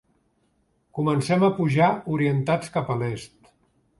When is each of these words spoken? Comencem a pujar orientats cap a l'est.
Comencem 0.99 1.45
a 1.47 1.51
pujar 1.59 1.91
orientats 2.15 2.75
cap 2.79 2.89
a 2.95 2.95
l'est. 3.03 3.55